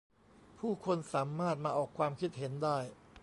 [0.59, 2.77] ผู้คนสามารถมาออกความคิดเห็นได้